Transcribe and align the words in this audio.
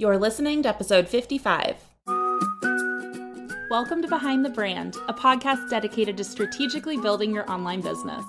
You're 0.00 0.16
listening 0.16 0.62
to 0.62 0.68
episode 0.70 1.06
55. 1.06 1.76
Welcome 3.68 4.00
to 4.00 4.08
Behind 4.08 4.42
the 4.42 4.48
Brand, 4.48 4.96
a 5.08 5.12
podcast 5.12 5.68
dedicated 5.68 6.16
to 6.16 6.24
strategically 6.24 6.96
building 6.96 7.34
your 7.34 7.46
online 7.50 7.82
business. 7.82 8.24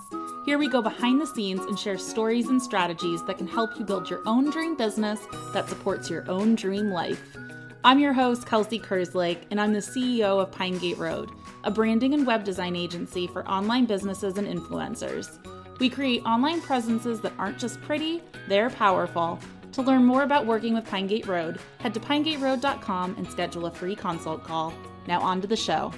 Here 0.45 0.57
we 0.57 0.67
go 0.67 0.81
behind 0.81 1.21
the 1.21 1.25
scenes 1.25 1.61
and 1.61 1.79
share 1.79 1.97
stories 1.97 2.49
and 2.49 2.61
strategies 2.61 3.23
that 3.23 3.37
can 3.37 3.47
help 3.47 3.79
you 3.79 3.85
build 3.85 4.09
your 4.09 4.21
own 4.25 4.49
dream 4.49 4.75
business 4.75 5.21
that 5.53 5.69
supports 5.69 6.09
your 6.09 6.29
own 6.29 6.55
dream 6.55 6.91
life. 6.91 7.37
I'm 7.85 7.99
your 7.99 8.11
host, 8.11 8.45
Kelsey 8.45 8.77
Kerslake, 8.77 9.43
and 9.49 9.61
I'm 9.61 9.71
the 9.71 9.79
CEO 9.79 10.41
of 10.41 10.51
Pinegate 10.51 10.97
Road, 10.97 11.29
a 11.63 11.71
branding 11.71 12.13
and 12.13 12.27
web 12.27 12.43
design 12.43 12.75
agency 12.75 13.27
for 13.27 13.47
online 13.47 13.85
businesses 13.85 14.37
and 14.37 14.45
influencers. 14.45 15.39
We 15.79 15.89
create 15.89 16.25
online 16.25 16.59
presences 16.59 17.21
that 17.21 17.31
aren't 17.39 17.59
just 17.59 17.79
pretty, 17.79 18.21
they're 18.49 18.69
powerful. 18.69 19.39
To 19.73 19.81
learn 19.81 20.03
more 20.03 20.23
about 20.23 20.45
working 20.45 20.73
with 20.73 20.85
Pinegate 20.85 21.27
Road, 21.27 21.57
head 21.79 21.93
to 21.93 21.99
pinegateroad.com 22.01 23.15
and 23.17 23.31
schedule 23.31 23.67
a 23.67 23.71
free 23.71 23.95
consult 23.95 24.43
call. 24.43 24.73
Now, 25.07 25.21
on 25.21 25.39
to 25.39 25.47
the 25.47 25.55
show. 25.55 25.93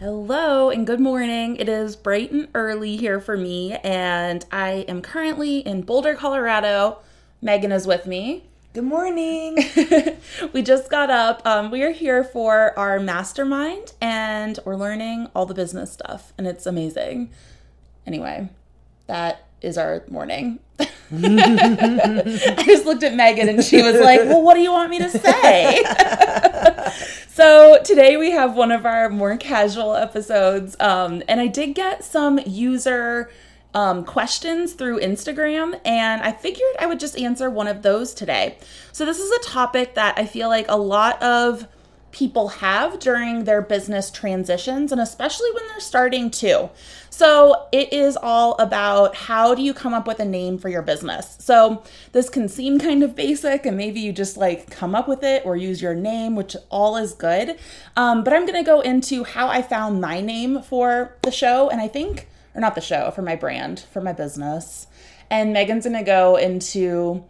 Hello 0.00 0.70
and 0.70 0.86
good 0.86 0.98
morning. 0.98 1.56
It 1.56 1.68
is 1.68 1.94
bright 1.94 2.32
and 2.32 2.48
early 2.54 2.96
here 2.96 3.20
for 3.20 3.36
me, 3.36 3.74
and 3.84 4.44
I 4.50 4.84
am 4.88 5.00
currently 5.02 5.60
in 5.60 5.82
Boulder, 5.82 6.14
Colorado. 6.14 6.98
Megan 7.40 7.70
is 7.70 7.86
with 7.86 8.06
me. 8.06 8.44
Good 8.74 8.84
morning. 8.84 9.56
we 10.52 10.62
just 10.62 10.90
got 10.90 11.10
up. 11.10 11.46
Um, 11.46 11.70
we 11.70 11.82
are 11.84 11.92
here 11.92 12.24
for 12.24 12.76
our 12.78 12.98
mastermind 12.98 13.94
and 14.02 14.58
we're 14.64 14.76
learning 14.76 15.28
all 15.34 15.46
the 15.46 15.54
business 15.54 15.92
stuff, 15.92 16.32
and 16.36 16.46
it's 16.46 16.66
amazing. 16.66 17.30
Anyway, 18.04 18.48
that 19.06 19.46
is 19.62 19.78
our 19.78 20.02
morning. 20.08 20.58
I 21.12 22.64
just 22.66 22.84
looked 22.84 23.02
at 23.02 23.14
Megan 23.14 23.48
and 23.48 23.62
she 23.62 23.82
was 23.82 24.00
like, 24.00 24.20
Well, 24.20 24.42
what 24.42 24.54
do 24.54 24.60
you 24.60 24.72
want 24.72 24.90
me 24.90 24.98
to 24.98 25.10
say? 25.10 25.84
so 27.28 27.80
today 27.84 28.16
we 28.16 28.32
have 28.32 28.56
one 28.56 28.72
of 28.72 28.84
our 28.84 29.08
more 29.08 29.36
casual 29.36 29.94
episodes. 29.94 30.76
Um, 30.80 31.22
and 31.28 31.40
I 31.40 31.46
did 31.46 31.74
get 31.74 32.04
some 32.04 32.40
user 32.44 33.30
um, 33.76 34.04
questions 34.04 34.72
through 34.72 35.00
Instagram, 35.00 35.78
and 35.84 36.22
I 36.22 36.32
figured 36.32 36.74
I 36.80 36.86
would 36.86 36.98
just 36.98 37.18
answer 37.18 37.50
one 37.50 37.68
of 37.68 37.82
those 37.82 38.14
today. 38.14 38.56
So, 38.90 39.04
this 39.04 39.18
is 39.18 39.30
a 39.30 39.50
topic 39.50 39.94
that 39.94 40.18
I 40.18 40.24
feel 40.24 40.48
like 40.48 40.64
a 40.70 40.78
lot 40.78 41.22
of 41.22 41.68
people 42.12 42.48
have 42.48 42.98
during 42.98 43.44
their 43.44 43.60
business 43.60 44.10
transitions, 44.10 44.92
and 44.92 45.00
especially 45.00 45.50
when 45.52 45.66
they're 45.68 45.80
starting 45.80 46.30
to. 46.30 46.70
So, 47.10 47.66
it 47.72 47.92
is 47.92 48.16
all 48.16 48.54
about 48.58 49.14
how 49.14 49.54
do 49.54 49.62
you 49.62 49.72
come 49.72 49.94
up 49.94 50.06
with 50.06 50.20
a 50.20 50.24
name 50.24 50.58
for 50.58 50.68
your 50.68 50.82
business. 50.82 51.36
So, 51.40 51.82
this 52.12 52.28
can 52.28 52.48
seem 52.48 52.78
kind 52.78 53.02
of 53.02 53.14
basic, 53.14 53.66
and 53.66 53.76
maybe 53.76 54.00
you 54.00 54.12
just 54.12 54.36
like 54.36 54.70
come 54.70 54.94
up 54.94 55.08
with 55.08 55.22
it 55.22 55.44
or 55.44 55.56
use 55.56 55.82
your 55.82 55.94
name, 55.94 56.36
which 56.36 56.56
all 56.70 56.96
is 56.96 57.12
good. 57.12 57.58
Um, 57.96 58.24
but 58.24 58.32
I'm 58.32 58.46
going 58.46 58.62
to 58.62 58.66
go 58.66 58.80
into 58.80 59.24
how 59.24 59.48
I 59.48 59.62
found 59.62 60.00
my 60.00 60.20
name 60.20 60.62
for 60.62 61.16
the 61.22 61.30
show, 61.30 61.68
and 61.68 61.80
I 61.80 61.88
think 61.88 62.28
or 62.56 62.60
not 62.60 62.74
the 62.74 62.80
show, 62.80 63.10
for 63.10 63.22
my 63.22 63.36
brand, 63.36 63.80
for 63.92 64.00
my 64.00 64.12
business. 64.12 64.86
And 65.30 65.52
Megan's 65.52 65.84
gonna 65.84 66.02
go 66.02 66.36
into 66.36 67.22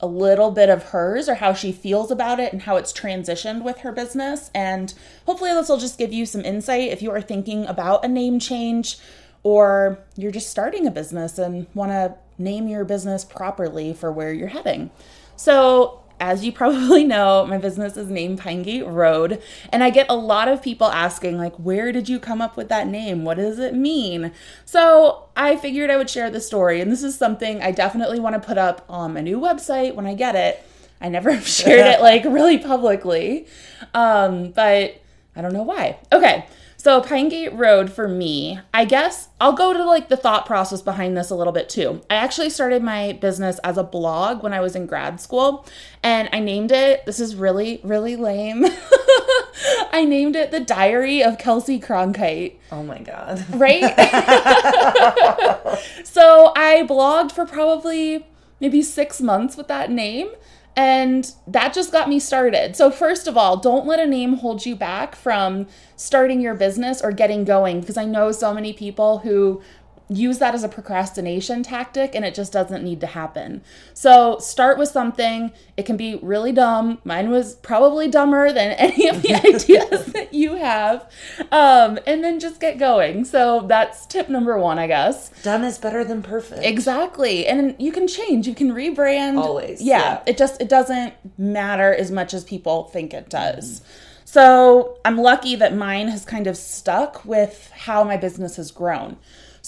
a 0.00 0.06
little 0.06 0.50
bit 0.50 0.68
of 0.68 0.84
hers 0.84 1.28
or 1.28 1.36
how 1.36 1.54
she 1.54 1.72
feels 1.72 2.10
about 2.10 2.38
it 2.38 2.52
and 2.52 2.62
how 2.62 2.76
it's 2.76 2.92
transitioned 2.92 3.62
with 3.62 3.78
her 3.78 3.92
business. 3.92 4.50
And 4.54 4.92
hopefully, 5.24 5.52
this 5.52 5.68
will 5.68 5.78
just 5.78 5.98
give 5.98 6.12
you 6.12 6.26
some 6.26 6.44
insight 6.44 6.90
if 6.92 7.02
you 7.02 7.10
are 7.10 7.22
thinking 7.22 7.66
about 7.66 8.04
a 8.04 8.08
name 8.08 8.38
change 8.38 8.98
or 9.42 9.98
you're 10.16 10.32
just 10.32 10.50
starting 10.50 10.86
a 10.86 10.90
business 10.90 11.38
and 11.38 11.66
want 11.72 11.92
to 11.92 12.16
name 12.38 12.68
your 12.68 12.84
business 12.84 13.24
properly 13.24 13.94
for 13.94 14.12
where 14.12 14.32
you're 14.32 14.48
heading. 14.48 14.90
So, 15.36 16.02
as 16.20 16.44
you 16.44 16.52
probably 16.60 17.04
know, 17.04 17.46
my 17.46 17.58
business 17.58 17.96
is 17.96 18.08
named 18.08 18.40
Pinegate 18.40 18.90
Road, 18.90 19.42
and 19.72 19.82
I 19.82 19.90
get 19.90 20.06
a 20.08 20.16
lot 20.16 20.48
of 20.48 20.62
people 20.62 20.88
asking, 20.88 21.38
like, 21.38 21.54
where 21.56 21.92
did 21.92 22.08
you 22.08 22.18
come 22.18 22.40
up 22.40 22.56
with 22.56 22.68
that 22.68 22.86
name? 22.86 23.24
What 23.24 23.36
does 23.36 23.58
it 23.58 23.74
mean? 23.74 24.32
So 24.64 25.28
I 25.36 25.56
figured 25.56 25.90
I 25.90 25.96
would 25.96 26.10
share 26.10 26.30
the 26.30 26.40
story, 26.40 26.80
and 26.80 26.90
this 26.90 27.02
is 27.02 27.16
something 27.16 27.62
I 27.62 27.70
definitely 27.70 28.20
want 28.20 28.40
to 28.40 28.46
put 28.46 28.58
up 28.58 28.84
on 28.88 29.14
my 29.14 29.20
new 29.20 29.38
website 29.38 29.94
when 29.94 30.06
I 30.06 30.14
get 30.14 30.34
it. 30.34 30.62
I 31.00 31.08
never 31.08 31.30
have 31.34 31.46
shared 31.46 31.86
it 31.86 32.00
like 32.00 32.24
really 32.24 32.58
publicly, 32.58 33.46
um, 33.94 34.50
but 34.50 35.00
I 35.34 35.42
don't 35.42 35.52
know 35.52 35.62
why. 35.62 35.98
Okay, 36.12 36.46
so 36.86 37.00
Pinegate 37.00 37.58
Road 37.58 37.92
for 37.92 38.06
me, 38.06 38.60
I 38.72 38.84
guess 38.84 39.30
I'll 39.40 39.54
go 39.54 39.72
to 39.72 39.82
like 39.82 40.08
the 40.08 40.16
thought 40.16 40.46
process 40.46 40.82
behind 40.82 41.16
this 41.16 41.30
a 41.30 41.34
little 41.34 41.52
bit 41.52 41.68
too. 41.68 42.00
I 42.08 42.14
actually 42.14 42.48
started 42.48 42.80
my 42.80 43.14
business 43.14 43.58
as 43.64 43.76
a 43.76 43.82
blog 43.82 44.44
when 44.44 44.52
I 44.52 44.60
was 44.60 44.76
in 44.76 44.86
grad 44.86 45.20
school 45.20 45.66
and 46.04 46.28
I 46.32 46.38
named 46.38 46.70
it, 46.70 47.04
this 47.04 47.18
is 47.18 47.34
really, 47.34 47.80
really 47.82 48.14
lame. 48.14 48.64
I 49.92 50.06
named 50.08 50.36
it 50.36 50.52
The 50.52 50.60
Diary 50.60 51.24
of 51.24 51.38
Kelsey 51.38 51.80
Cronkite. 51.80 52.54
Oh 52.70 52.84
my 52.84 53.00
God. 53.00 53.44
Right? 53.50 53.82
so 56.04 56.52
I 56.54 56.86
blogged 56.88 57.32
for 57.32 57.46
probably 57.46 58.28
maybe 58.60 58.80
six 58.80 59.20
months 59.20 59.56
with 59.56 59.66
that 59.66 59.90
name. 59.90 60.28
And 60.76 61.32
that 61.46 61.72
just 61.72 61.90
got 61.90 62.06
me 62.06 62.20
started. 62.20 62.76
So, 62.76 62.90
first 62.90 63.26
of 63.26 63.36
all, 63.36 63.56
don't 63.56 63.86
let 63.86 63.98
a 63.98 64.06
name 64.06 64.34
hold 64.34 64.66
you 64.66 64.76
back 64.76 65.16
from 65.16 65.66
starting 65.96 66.42
your 66.42 66.54
business 66.54 67.00
or 67.00 67.12
getting 67.12 67.44
going 67.44 67.80
because 67.80 67.96
I 67.96 68.04
know 68.04 68.30
so 68.30 68.52
many 68.52 68.74
people 68.74 69.20
who 69.20 69.62
use 70.08 70.38
that 70.38 70.54
as 70.54 70.62
a 70.62 70.68
procrastination 70.68 71.62
tactic 71.62 72.14
and 72.14 72.24
it 72.24 72.34
just 72.34 72.52
doesn't 72.52 72.84
need 72.84 73.00
to 73.00 73.06
happen. 73.06 73.62
So 73.92 74.38
start 74.38 74.78
with 74.78 74.88
something. 74.88 75.52
It 75.76 75.84
can 75.84 75.96
be 75.96 76.16
really 76.22 76.52
dumb. 76.52 76.98
Mine 77.04 77.30
was 77.30 77.56
probably 77.56 78.08
dumber 78.08 78.52
than 78.52 78.72
any 78.78 79.08
of 79.08 79.22
the 79.22 79.34
ideas 79.34 80.06
that 80.12 80.32
you 80.32 80.54
have. 80.54 81.10
Um, 81.50 81.98
and 82.06 82.22
then 82.22 82.38
just 82.38 82.60
get 82.60 82.78
going. 82.78 83.24
So 83.24 83.62
that's 83.66 84.06
tip 84.06 84.28
number 84.28 84.58
one, 84.58 84.78
I 84.78 84.86
guess. 84.86 85.30
Done 85.42 85.64
is 85.64 85.78
better 85.78 86.04
than 86.04 86.22
perfect. 86.22 86.64
Exactly. 86.64 87.46
And 87.46 87.74
you 87.78 87.90
can 87.90 88.06
change, 88.06 88.46
you 88.46 88.54
can 88.54 88.70
rebrand. 88.70 89.38
Always. 89.38 89.82
Yeah. 89.82 89.98
yeah. 89.98 90.22
It 90.26 90.38
just 90.38 90.60
it 90.60 90.68
doesn't 90.68 91.14
matter 91.36 91.94
as 91.94 92.10
much 92.10 92.32
as 92.32 92.44
people 92.44 92.84
think 92.84 93.12
it 93.12 93.28
does. 93.28 93.80
Mm-hmm. 93.80 94.02
So 94.26 94.98
I'm 95.04 95.16
lucky 95.16 95.56
that 95.56 95.74
mine 95.74 96.08
has 96.08 96.24
kind 96.24 96.46
of 96.46 96.56
stuck 96.56 97.24
with 97.24 97.70
how 97.74 98.04
my 98.04 98.16
business 98.16 98.56
has 98.56 98.70
grown. 98.70 99.16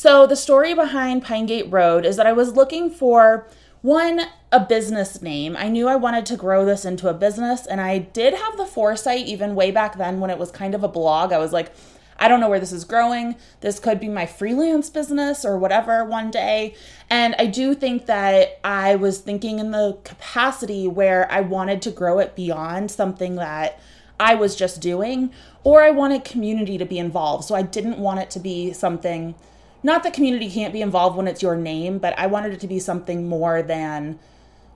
So, 0.00 0.28
the 0.28 0.36
story 0.36 0.74
behind 0.74 1.24
Pinegate 1.24 1.72
Road 1.72 2.06
is 2.06 2.14
that 2.18 2.26
I 2.28 2.32
was 2.32 2.54
looking 2.54 2.88
for 2.88 3.48
one, 3.82 4.20
a 4.52 4.60
business 4.60 5.20
name. 5.20 5.56
I 5.56 5.66
knew 5.66 5.88
I 5.88 5.96
wanted 5.96 6.24
to 6.26 6.36
grow 6.36 6.64
this 6.64 6.84
into 6.84 7.08
a 7.08 7.12
business, 7.12 7.66
and 7.66 7.80
I 7.80 7.98
did 7.98 8.32
have 8.32 8.56
the 8.56 8.64
foresight 8.64 9.26
even 9.26 9.56
way 9.56 9.72
back 9.72 9.98
then 9.98 10.20
when 10.20 10.30
it 10.30 10.38
was 10.38 10.52
kind 10.52 10.76
of 10.76 10.84
a 10.84 10.88
blog. 10.88 11.32
I 11.32 11.38
was 11.38 11.52
like, 11.52 11.72
I 12.16 12.28
don't 12.28 12.38
know 12.38 12.48
where 12.48 12.60
this 12.60 12.70
is 12.70 12.84
growing. 12.84 13.34
This 13.60 13.80
could 13.80 13.98
be 13.98 14.08
my 14.08 14.24
freelance 14.24 14.88
business 14.88 15.44
or 15.44 15.58
whatever 15.58 16.04
one 16.04 16.30
day. 16.30 16.76
And 17.10 17.34
I 17.36 17.46
do 17.46 17.74
think 17.74 18.06
that 18.06 18.60
I 18.62 18.94
was 18.94 19.18
thinking 19.18 19.58
in 19.58 19.72
the 19.72 19.98
capacity 20.04 20.86
where 20.86 21.28
I 21.28 21.40
wanted 21.40 21.82
to 21.82 21.90
grow 21.90 22.20
it 22.20 22.36
beyond 22.36 22.92
something 22.92 23.34
that 23.34 23.80
I 24.20 24.36
was 24.36 24.54
just 24.54 24.80
doing, 24.80 25.32
or 25.64 25.82
I 25.82 25.90
wanted 25.90 26.22
community 26.22 26.78
to 26.78 26.84
be 26.84 27.00
involved. 27.00 27.46
So 27.46 27.56
I 27.56 27.62
didn't 27.62 27.98
want 27.98 28.20
it 28.20 28.30
to 28.30 28.38
be 28.38 28.72
something 28.72 29.34
not 29.82 30.02
that 30.02 30.12
community 30.12 30.50
can't 30.50 30.72
be 30.72 30.82
involved 30.82 31.16
when 31.16 31.28
it's 31.28 31.42
your 31.42 31.56
name, 31.56 31.98
but 31.98 32.18
I 32.18 32.26
wanted 32.26 32.52
it 32.52 32.60
to 32.60 32.68
be 32.68 32.78
something 32.78 33.28
more 33.28 33.62
than 33.62 34.18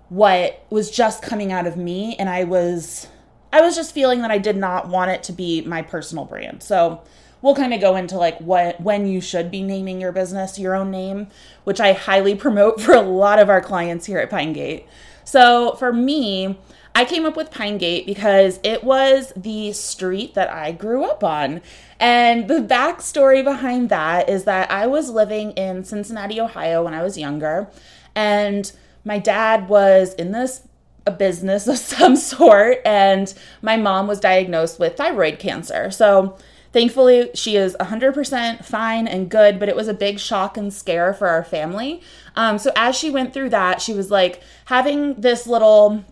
what 0.09 0.65
was 0.71 0.91
just 0.91 1.23
coming 1.23 1.53
out 1.53 1.67
of 1.67 1.77
me 1.77 2.15
and 2.19 2.29
I 2.29 2.45
was 2.45 3.09
I 3.53 3.61
was 3.61 3.75
just 3.77 3.95
feeling 3.95 4.23
that 4.23 4.31
I 4.31 4.39
did 4.39 4.57
not 4.57 4.89
want 4.89 5.11
it 5.11 5.23
to 5.25 5.33
be 5.33 5.61
my 5.63 5.83
personal 5.83 6.25
brand. 6.25 6.63
So 6.63 7.03
we'll 7.43 7.55
kind 7.55 7.75
of 7.75 7.81
go 7.81 7.97
into 7.97 8.17
like 8.17 8.39
what 8.39 8.81
when 8.81 9.07
you 9.07 9.21
should 9.21 9.51
be 9.51 9.63
naming 9.63 10.01
your 10.01 10.13
business 10.13 10.59
your 10.59 10.75
own 10.75 10.91
name, 10.91 11.27
which 11.65 11.81
I 11.81 11.93
highly 11.93 12.35
promote 12.37 12.81
for 12.81 12.95
a 12.95 13.03
lot 13.03 13.39
of 13.39 13.51
our 13.51 13.61
clients 13.61 14.07
here 14.07 14.19
at 14.19 14.31
Pinegate. 14.31 14.85
So 15.25 15.75
for 15.75 15.93
me, 15.93 16.59
I 16.95 17.05
came 17.05 17.25
up 17.25 17.37
with 17.37 17.51
Pinegate 17.51 18.07
because 18.07 18.61
it 18.63 18.85
was 18.85 19.33
the 19.35 19.73
street 19.73 20.35
that 20.35 20.51
I 20.51 20.73
grew 20.73 21.05
up 21.05 21.25
on. 21.25 21.63
And 21.99 22.49
the 22.49 22.61
backstory 22.61 23.43
behind 23.43 23.89
that 23.89 24.29
is 24.29 24.45
that 24.45 24.71
I 24.71 24.87
was 24.87 25.09
living 25.09 25.53
in 25.53 25.85
Cincinnati, 25.85 26.41
Ohio 26.41 26.85
when 26.85 26.95
I 26.95 27.03
was 27.03 27.17
younger. 27.17 27.71
And 28.15 28.71
my 29.05 29.19
dad 29.19 29.69
was 29.69 30.15
in 30.15 30.33
this 30.33 30.67
a 31.07 31.11
business 31.11 31.67
of 31.69 31.79
some 31.79 32.17
sort 32.17 32.79
and 32.85 33.33
my 33.61 33.77
mom 33.77 34.07
was 34.07 34.21
diagnosed 34.21 34.79
with 34.79 34.97
thyroid 34.97 35.39
cancer. 35.39 35.91
So 35.91 36.37
thankfully 36.73 37.31
she 37.35 37.57
is 37.57 37.77
100% 37.81 38.65
fine 38.65 39.07
and 39.07 39.31
good, 39.31 39.59
but 39.59 39.69
it 39.69 39.77
was 39.77 39.89
a 39.89 39.95
big 39.95 40.19
shock 40.19 40.57
and 40.57 40.73
scare 40.73 41.15
for 41.15 41.29
our 41.29 41.45
family. 41.45 42.03
Um, 42.37 42.59
so 42.59 42.73
as 42.77 42.97
she 42.97 43.11
went 43.11 43.33
through 43.33 43.51
that, 43.51 43.81
she 43.81 43.93
was 43.93 44.11
like 44.11 44.43
having 44.67 45.21
this 45.21 45.47
little 45.47 46.05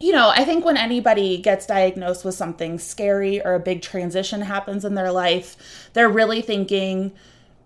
you 0.00 0.12
know, 0.12 0.28
I 0.28 0.44
think 0.44 0.64
when 0.64 0.76
anybody 0.76 1.38
gets 1.38 1.66
diagnosed 1.66 2.24
with 2.24 2.36
something 2.36 2.78
scary 2.78 3.44
or 3.44 3.54
a 3.54 3.60
big 3.60 3.82
transition 3.82 4.42
happens 4.42 4.84
in 4.84 4.94
their 4.94 5.10
life, 5.10 5.90
they're 5.92 6.08
really 6.08 6.40
thinking 6.40 7.12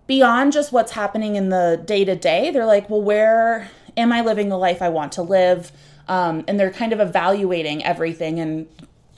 beyond 0.07 0.51
just 0.51 0.71
what's 0.71 0.93
happening 0.93 1.35
in 1.35 1.49
the 1.49 1.81
day 1.85 2.03
to 2.05 2.15
day. 2.15 2.49
They're 2.49 2.65
like, 2.65 2.89
well, 2.89 3.01
where 3.01 3.69
am 3.95 4.11
I 4.11 4.21
living 4.21 4.49
the 4.49 4.57
life 4.57 4.81
I 4.81 4.89
want 4.89 5.11
to 5.13 5.21
live? 5.21 5.71
Um, 6.07 6.43
and 6.47 6.59
they're 6.59 6.71
kind 6.71 6.91
of 6.91 6.99
evaluating 6.99 7.85
everything 7.85 8.39
and 8.39 8.67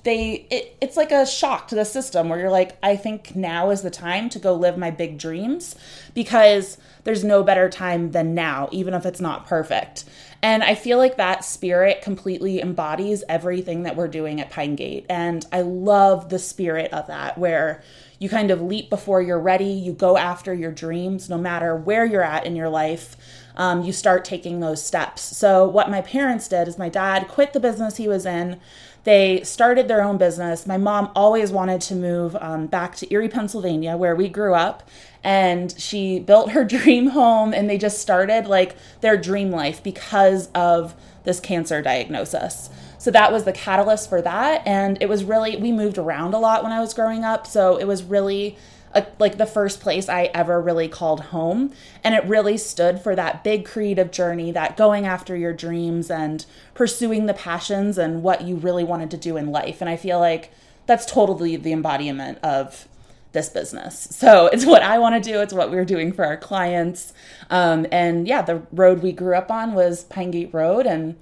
they 0.06 0.46
it, 0.50 0.78
it's 0.80 0.96
like 0.96 1.12
a 1.12 1.25
shock 1.25 1.68
to 1.68 1.75
the 1.75 1.84
system 1.84 2.30
where 2.30 2.40
you're 2.40 2.52
like 2.52 2.78
i 2.81 2.96
think 2.96 3.36
now 3.36 3.72
is 3.72 3.81
the 3.81 3.90
time 3.90 4.30
to 4.30 4.40
go 4.40 4.54
live 4.56 4.78
my 4.78 4.92
big 4.92 5.18
dreams 5.18 5.75
because 6.13 6.78
there's 7.04 7.24
no 7.24 7.44
better 7.44 7.69
time 7.69 8.12
than 8.12 8.34
now 8.34 8.69
even 8.72 8.94
if 8.94 9.06
it's 9.06 9.19
not 9.19 9.46
perfect. 9.46 10.06
And 10.42 10.63
i 10.63 10.75
feel 10.75 10.98
like 10.98 11.18
that 11.18 11.44
spirit 11.44 12.02
completely 12.02 12.62
embodies 12.62 13.24
everything 13.28 13.84
that 13.84 13.96
we're 13.96 14.07
doing 14.07 14.40
at 14.40 14.52
pine 14.52 14.75
gate. 14.75 15.06
And 15.10 15.46
i 15.52 15.62
love 15.62 16.30
the 16.30 16.40
spirit 16.40 16.94
of 16.94 17.07
that 17.07 17.38
where 17.38 17.84
you 18.19 18.30
kind 18.30 18.52
of 18.52 18.62
leap 18.62 18.90
before 18.90 19.22
you're 19.22 19.40
ready 19.40 19.66
you 19.66 19.92
go 19.92 20.18
after 20.18 20.54
your 20.54 20.72
dreams 20.72 21.30
no 21.30 21.38
matter 21.38 21.75
where 21.75 22.06
you're 22.06 22.24
at 22.24 22.46
in 22.46 22.56
your 22.56 22.69
life 22.69 23.18
um, 23.57 23.84
you 23.84 23.94
start 23.94 24.25
taking 24.25 24.60
those 24.60 24.84
steps. 24.84 25.22
So 25.22 25.66
what 25.66 25.90
my 25.90 26.02
parents 26.02 26.48
did 26.50 26.68
is 26.68 26.78
my 26.78 26.90
dad 26.90 27.30
quit 27.30 27.54
the 27.54 27.60
business 27.60 27.96
he 27.96 28.07
was 28.07 28.25
in 28.25 28.60
they 29.06 29.44
started 29.44 29.88
their 29.88 30.02
own 30.02 30.18
business. 30.18 30.66
My 30.66 30.78
mom 30.78 31.12
always 31.16 31.52
wanted 31.52 31.80
to 31.81 31.96
move 31.96 32.36
um, 32.42 32.66
back 32.66 32.96
to 32.98 33.13
Erie, 33.13 33.30
Pennsylvania, 33.30 33.96
where 33.96 34.16
we 34.16 34.28
grew 34.28 34.56
up. 34.56 34.84
And 35.24 35.74
she 35.80 36.19
built 36.19 36.52
her 36.52 36.66
dream 36.66 37.07
home 37.07 37.54
and 37.54 37.69
they 37.69 37.78
just 37.78 38.00
started 38.00 38.48
like 38.48 38.75
their 39.02 39.16
dream 39.16 39.52
life 39.52 39.81
because 39.81 40.50
of 40.54 40.96
this 41.24 41.40
cancer 41.40 41.81
diagnosis. 41.81 42.69
So 42.98 43.12
that 43.12 43.31
was 43.31 43.44
the 43.44 43.54
catalyst 43.54 44.10
for 44.10 44.24
that. 44.24 44.66
And 44.66 44.98
it 45.00 45.07
was 45.07 45.24
really, 45.24 45.56
we 45.57 45.72
moved 45.72 46.00
around 46.00 46.34
a 46.34 46.40
lot 46.40 46.63
when 46.63 46.72
I 46.72 46.80
was 46.80 46.94
growing 46.96 47.24
up. 47.24 47.46
So 47.46 47.78
it 47.78 47.86
was 47.86 48.02
really 48.02 48.57
a, 48.95 49.06
like 49.19 49.38
the 49.38 49.45
first 49.45 49.81
place 49.81 50.09
I 50.09 50.31
ever 50.33 50.59
really 50.59 50.88
called 50.88 51.19
home. 51.25 51.74
And 52.03 52.15
it 52.15 52.24
really 52.25 52.57
stood 52.57 53.01
for 53.01 53.15
that 53.15 53.44
big 53.44 53.65
creative 53.65 54.09
journey, 54.09 54.51
that 54.51 54.77
going 54.77 55.06
after 55.06 55.36
your 55.36 55.53
dreams 55.53 56.09
and 56.09 56.45
pursuing 56.74 57.25
the 57.25 57.33
passions 57.33 57.97
and 57.97 58.24
what 58.24 58.42
you 58.42 58.56
really 58.56 58.83
wanted 58.83 59.12
to 59.12 59.18
do 59.18 59.38
in 59.38 59.51
life. 59.51 59.81
And 59.81 59.89
I 59.89 59.97
feel 59.97 60.19
like 60.19 60.51
that's 60.86 61.06
totally 61.06 61.57
the 61.57 61.74
embodiment 61.74 62.39
of 62.42 62.88
this 63.33 63.50
business. 63.50 64.07
So 64.12 64.47
it's 64.53 64.65
what 64.65 64.81
I 64.81 64.97
want 64.97 65.21
to 65.21 65.31
do. 65.31 65.42
It's 65.42 65.53
what 65.53 65.69
we're 65.69 65.86
doing 65.86 66.13
for 66.13 66.25
our 66.25 66.38
clients. 66.38 67.13
Um, 67.50 67.86
and 67.92 68.27
yeah, 68.27 68.42
the 68.42 68.63
road 68.71 69.03
we 69.03 69.12
grew 69.12 69.36
up 69.36 69.51
on 69.51 69.74
was 69.74 70.06
Pine 70.06 70.31
Gate 70.31 70.53
Road. 70.53 70.88
And 70.88 71.18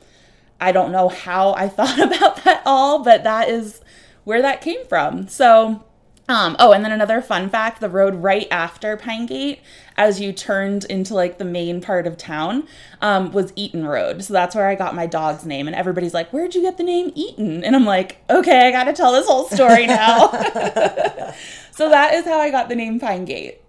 I 0.62 0.72
don't 0.72 0.92
know 0.92 1.10
how 1.10 1.54
I 1.56 1.68
thought 1.70 2.00
about 2.00 2.44
that 2.44 2.62
all, 2.66 3.04
but 3.04 3.24
that 3.24 3.50
is 3.50 3.82
where 4.24 4.42
that 4.42 4.62
came 4.62 4.86
from. 4.86 5.28
So 5.28 5.84
um, 6.30 6.56
oh, 6.58 6.72
and 6.72 6.86
then 6.86 6.94
another 6.94 7.22
fun 7.22 7.50
fact 7.50 7.82
the 7.82 7.90
road 7.90 8.16
right 8.16 8.48
after 8.50 8.96
Pine 8.96 9.26
Gate, 9.26 9.62
as 9.98 10.22
you 10.22 10.32
turned 10.32 10.86
into 10.86 11.14
like 11.14 11.38
the 11.38 11.46
main 11.46 11.82
part 11.82 12.08
of 12.08 12.18
town, 12.18 12.66
um, 13.02 13.32
was 13.34 13.52
Eaton 13.58 13.86
Road. 13.86 14.24
So 14.24 14.32
that's 14.32 14.56
where 14.56 14.68
I 14.68 14.76
got 14.76 14.96
my 14.96 15.06
dog's 15.06 15.46
name. 15.46 15.68
And 15.68 15.76
everybody's 15.76 16.14
like, 16.14 16.32
Where'd 16.32 16.56
you 16.56 16.62
get 16.62 16.78
the 16.78 16.84
name 16.84 17.12
Eaton? 17.14 17.64
And 17.64 17.76
I'm 17.76 17.86
like, 17.86 18.24
Okay, 18.30 18.68
I 18.68 18.72
got 18.72 18.86
to 18.86 18.94
tell 18.94 19.12
this 19.12 19.28
whole 19.28 19.50
story 19.50 19.86
now. 19.86 20.30
so 21.72 21.90
that 21.90 22.14
is 22.14 22.24
how 22.24 22.40
I 22.40 22.50
got 22.50 22.70
the 22.70 22.76
name 22.76 23.02
Pine 23.02 23.26
Gate. 23.26 23.60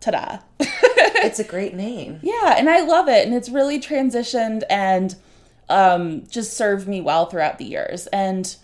Ta 0.00 0.12
da. 0.12 0.38
it's 0.58 1.38
a 1.38 1.44
great 1.44 1.74
name. 1.74 2.18
Yeah, 2.22 2.54
and 2.56 2.70
I 2.70 2.80
love 2.80 3.08
it. 3.08 3.26
And 3.26 3.34
it's 3.34 3.50
really 3.50 3.78
transitioned 3.78 4.62
and 4.70 5.14
um, 5.68 6.26
just 6.28 6.54
served 6.54 6.88
me 6.88 7.02
well 7.02 7.26
throughout 7.26 7.58
the 7.58 7.66
years. 7.66 8.06
And 8.06 8.56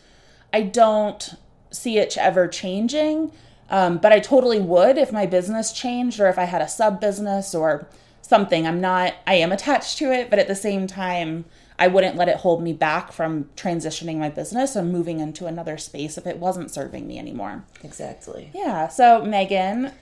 I 0.55 0.63
don't 0.63 1.35
see 1.73 1.99
it 1.99 2.17
ever 2.17 2.47
changing. 2.49 3.33
Um, 3.71 3.99
but 3.99 4.13
I 4.13 4.21
totally 4.21 4.61
would 4.61 4.99
if 4.99 5.13
my 5.13 5.25
business 5.27 5.73
changed 5.73 6.21
or 6.21 6.29
if 6.29 6.39
I 6.39 6.45
had 6.45 6.61
a 6.61 6.69
sub 6.69 7.01
business 7.01 7.55
or 7.55 7.89
something. 8.21 8.67
I'm 8.67 8.81
not, 8.81 9.15
I 9.27 9.35
am 9.35 9.51
attached 9.51 9.99
to 9.99 10.13
it, 10.13 10.31
but 10.31 10.39
at 10.39 10.47
the 10.47 10.55
same 10.55 10.87
time, 10.87 11.47
I 11.79 11.89
wouldn't 11.89 12.17
let 12.17 12.29
it 12.29 12.37
hold 12.37 12.63
me 12.63 12.73
back 12.73 13.13
from 13.13 13.45
transitioning 13.57 14.19
my 14.19 14.29
business 14.29 14.77
and 14.77 14.93
moving 14.93 15.21
into 15.21 15.47
another 15.47 15.79
space 15.79 16.17
if 16.17 16.27
it 16.27 16.37
wasn't 16.37 16.71
serving 16.71 17.07
me 17.07 17.19
anymore. 17.19 17.65
Exactly. 17.83 18.51
Yeah. 18.55 18.89
So, 18.89 19.25
Megan, 19.25 19.93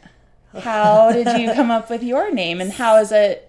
how 0.59 1.13
did 1.13 1.41
you 1.41 1.53
come 1.53 1.71
up 1.71 1.89
with 1.89 2.03
your 2.03 2.33
name 2.33 2.61
and 2.61 2.73
how 2.73 2.97
is 2.97 3.13
it? 3.13 3.47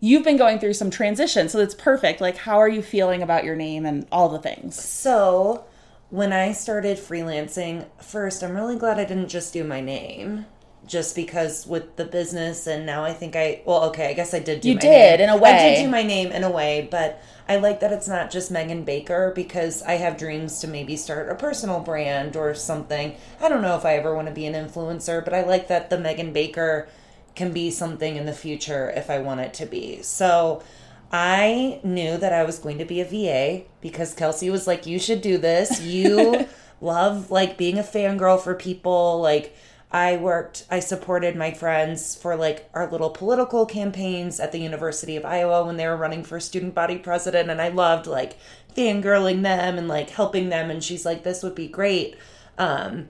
You've 0.00 0.24
been 0.24 0.36
going 0.36 0.58
through 0.58 0.74
some 0.74 0.90
transition, 0.90 1.48
so 1.48 1.58
it's 1.60 1.74
perfect. 1.74 2.20
Like, 2.20 2.36
how 2.36 2.58
are 2.58 2.68
you 2.68 2.82
feeling 2.82 3.22
about 3.22 3.44
your 3.44 3.56
name 3.56 3.86
and 3.86 4.06
all 4.12 4.28
the 4.28 4.38
things? 4.38 4.82
So, 4.82 5.64
when 6.10 6.32
I 6.32 6.52
started 6.52 6.98
freelancing, 6.98 7.86
first, 8.00 8.42
I'm 8.42 8.54
really 8.54 8.76
glad 8.76 8.98
I 8.98 9.04
didn't 9.04 9.28
just 9.28 9.52
do 9.52 9.64
my 9.64 9.80
name. 9.80 10.46
Just 10.86 11.16
because 11.16 11.66
with 11.66 11.96
the 11.96 12.04
business, 12.04 12.66
and 12.66 12.84
now 12.84 13.04
I 13.04 13.14
think 13.14 13.34
I 13.36 13.62
well, 13.64 13.84
okay, 13.84 14.10
I 14.10 14.12
guess 14.12 14.34
I 14.34 14.38
did 14.38 14.60
do. 14.60 14.68
You 14.68 14.74
my 14.74 14.80
did 14.82 15.20
name. 15.20 15.28
in 15.30 15.34
a 15.34 15.36
way. 15.38 15.50
I 15.50 15.74
did 15.76 15.82
do 15.82 15.90
my 15.90 16.02
name 16.02 16.30
in 16.30 16.44
a 16.44 16.50
way, 16.50 16.86
but 16.90 17.22
I 17.48 17.56
like 17.56 17.80
that 17.80 17.90
it's 17.90 18.06
not 18.06 18.30
just 18.30 18.50
Megan 18.50 18.84
Baker 18.84 19.32
because 19.34 19.82
I 19.82 19.92
have 19.92 20.18
dreams 20.18 20.60
to 20.60 20.68
maybe 20.68 20.98
start 20.98 21.30
a 21.30 21.34
personal 21.34 21.80
brand 21.80 22.36
or 22.36 22.54
something. 22.54 23.16
I 23.40 23.48
don't 23.48 23.62
know 23.62 23.76
if 23.76 23.86
I 23.86 23.96
ever 23.96 24.14
want 24.14 24.28
to 24.28 24.34
be 24.34 24.44
an 24.44 24.52
influencer, 24.52 25.24
but 25.24 25.32
I 25.32 25.44
like 25.44 25.68
that 25.68 25.88
the 25.88 25.98
Megan 25.98 26.34
Baker 26.34 26.86
can 27.34 27.52
be 27.52 27.70
something 27.70 28.16
in 28.16 28.26
the 28.26 28.32
future 28.32 28.90
if 28.90 29.08
I 29.08 29.18
want 29.20 29.40
it 29.40 29.54
to 29.54 29.66
be. 29.66 30.02
So 30.02 30.62
I 31.16 31.78
knew 31.84 32.16
that 32.16 32.32
I 32.32 32.42
was 32.42 32.58
going 32.58 32.78
to 32.78 32.84
be 32.84 33.00
a 33.00 33.04
VA 33.04 33.66
because 33.80 34.14
Kelsey 34.14 34.50
was 34.50 34.66
like, 34.66 34.84
You 34.84 34.98
should 34.98 35.22
do 35.22 35.38
this. 35.38 35.80
You 35.80 36.48
love 36.80 37.30
like 37.30 37.56
being 37.56 37.78
a 37.78 37.84
fangirl 37.84 38.40
for 38.40 38.56
people. 38.56 39.20
Like, 39.20 39.54
I 39.92 40.16
worked, 40.16 40.66
I 40.72 40.80
supported 40.80 41.36
my 41.36 41.52
friends 41.52 42.16
for 42.16 42.34
like 42.34 42.68
our 42.74 42.90
little 42.90 43.10
political 43.10 43.64
campaigns 43.64 44.40
at 44.40 44.50
the 44.50 44.58
University 44.58 45.16
of 45.16 45.24
Iowa 45.24 45.64
when 45.64 45.76
they 45.76 45.86
were 45.86 45.96
running 45.96 46.24
for 46.24 46.40
student 46.40 46.74
body 46.74 46.98
president. 46.98 47.48
And 47.48 47.62
I 47.62 47.68
loved 47.68 48.08
like 48.08 48.36
fangirling 48.76 49.42
them 49.42 49.78
and 49.78 49.86
like 49.86 50.10
helping 50.10 50.48
them. 50.48 50.68
And 50.68 50.82
she's 50.82 51.06
like, 51.06 51.22
This 51.22 51.44
would 51.44 51.54
be 51.54 51.68
great. 51.68 52.16
Um, 52.58 53.06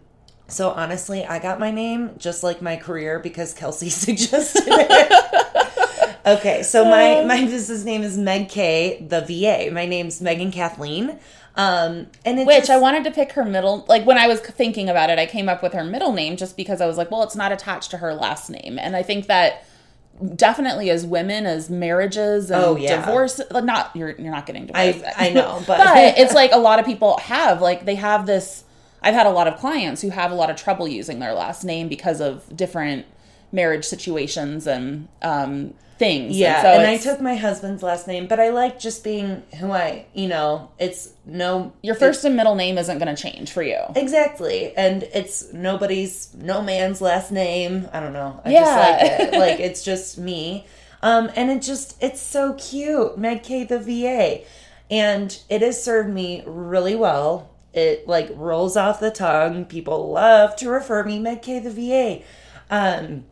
so 0.47 0.69
honestly, 0.73 1.25
I 1.25 1.39
got 1.39 1.59
my 1.59 1.71
name 1.71 2.17
just 2.19 2.43
like 2.43 2.61
my 2.61 2.77
career 2.77 3.19
because 3.19 3.55
Kelsey 3.55 3.89
suggested 3.89 4.65
it. 4.67 5.51
Okay, 6.27 6.63
so 6.63 6.85
my 6.85 7.17
Um, 7.17 7.29
my 7.29 7.45
business 7.47 7.85
name 7.85 8.03
is 8.03 8.17
Meg 8.17 8.49
K, 8.49 9.05
the 9.09 9.21
VA. 9.21 9.71
My 9.73 9.87
name's 9.87 10.21
Megan 10.21 10.51
Kathleen. 10.51 11.19
Um, 11.57 12.09
and 12.25 12.41
it 12.41 12.47
Which 12.47 12.57
just, 12.59 12.71
I 12.71 12.79
wanted 12.79 13.05
to 13.05 13.11
pick 13.13 13.33
her 13.33 13.45
middle, 13.45 13.85
like 13.89 14.05
when 14.07 14.19
I 14.19 14.27
was 14.27 14.41
thinking 14.41 14.89
about 14.89 15.11
it, 15.11 15.19
I 15.21 15.27
came 15.27 15.49
up 15.49 15.63
with 15.63 15.73
her 15.73 15.85
middle 15.85 16.13
name 16.13 16.37
just 16.37 16.57
because 16.57 16.81
I 16.81 16.87
was 16.87 16.97
like, 16.97 17.11
well, 17.13 17.23
it's 17.23 17.37
not 17.37 17.53
attached 17.53 17.91
to 17.93 17.99
her 17.99 18.13
last 18.15 18.51
name. 18.51 18.77
And 18.79 18.97
I 18.97 19.03
think 19.05 19.27
that 19.29 19.65
definitely 20.35 20.91
as 20.91 21.07
women, 21.07 21.47
as 21.47 21.71
marriages 21.71 22.51
and 22.51 22.61
Oh, 22.65 22.77
yeah. 22.77 23.05
divorce, 23.05 23.41
not, 23.53 23.95
you're, 23.95 24.11
you're 24.13 24.33
not 24.33 24.47
getting 24.47 24.69
I- 24.75 24.93
divorced. 24.93 25.15
I 25.17 25.29
know, 25.31 25.63
but- 25.67 25.79
but 25.79 25.97
it's 26.19 26.35
like 26.35 26.51
a 26.53 26.59
lot 26.59 26.81
of 26.81 26.87
people 26.87 27.19
have, 27.19 27.61
like, 27.61 27.85
they 27.85 27.95
have 27.97 28.27
this. 28.27 28.65
I've 29.03 29.15
had 29.15 29.27
a 29.27 29.31
lot 29.31 29.47
of 29.47 29.57
clients 29.59 30.01
who 30.03 30.09
have 30.11 30.33
a 30.33 30.35
lot 30.35 30.51
of 30.51 30.57
trouble 30.57 30.89
using 30.89 31.19
their 31.21 31.35
last 31.35 31.63
name 31.63 31.89
because 31.89 32.21
of 32.21 32.45
different 32.57 33.05
marriage 33.55 33.85
situations 33.85 34.67
and 34.67 35.09
um, 35.23 35.73
things. 35.99 36.37
yeah. 36.37 36.61
so 36.61 36.69
And, 36.69 36.87
I 36.87 36.97
took 36.99 37.21
my 37.21 37.37
husband's 37.37 37.83
last 37.83 38.07
name, 38.09 38.27
but 38.27 38.41
I 38.41 38.49
like 38.51 38.79
just 38.81 39.05
being 39.05 39.43
who 39.61 39.71
I. 39.71 40.07
You 40.13 40.27
know, 40.29 40.71
it's 40.79 41.13
no 41.25 41.73
your 41.83 41.95
first 41.95 42.25
and 42.25 42.35
middle 42.37 42.57
name 42.57 42.77
isn't 42.79 42.99
going 42.99 43.15
to 43.15 43.21
change 43.23 43.53
for 43.53 43.63
you. 43.63 43.79
Exactly. 43.95 44.75
And 44.77 45.05
it's 45.15 45.53
nobody's, 45.53 46.35
no 46.35 46.61
man's 46.63 47.01
last 47.01 47.31
name. 47.31 47.89
I 47.93 48.01
don't 48.01 48.13
know. 48.13 48.41
I 48.45 48.51
Yeah. 48.51 48.61
just 48.65 48.77
like 48.79 49.21
it. 49.35 49.39
Like, 49.39 49.61
it's 49.61 49.85
just 49.85 50.19
me. 50.19 50.67
Um, 51.01 51.31
and 51.37 51.51
it 51.51 51.63
just, 51.63 52.03
it's 52.03 52.21
so 52.21 52.55
cute. 52.55 53.17
Meg 53.17 53.43
K, 53.45 53.63
the 53.65 53.79
VA. 53.79 54.43
And 54.91 55.39
it 55.49 55.63
has 55.63 55.83
served 55.83 56.09
me 56.11 56.43
really 56.47 56.95
well. 56.97 57.51
It 57.73 58.07
like 58.09 58.31
rolls 58.35 58.77
off 58.77 59.01
the 59.01 59.11
tongue. 59.11 59.65
People 59.65 60.11
love 60.13 60.57
to 60.57 60.69
refer 60.71 61.05
me 61.05 61.19
Meg 61.19 61.43
K, 61.43 61.59
the 61.61 61.71
VA. 61.71 62.23
Um, 62.71 63.25